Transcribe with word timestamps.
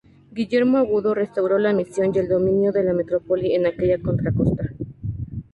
Guillermo 0.31 0.79
Agudo 0.79 1.13
restauró 1.13 1.59
la 1.59 1.73
misión 1.73 2.11
y 2.11 2.17
el 2.17 2.27
dominio 2.27 2.71
de 2.71 2.83
la 2.83 2.91
metrópoli 2.93 3.53
en 3.53 3.67
aquella 3.67 4.01
contra-costa. 4.01 4.67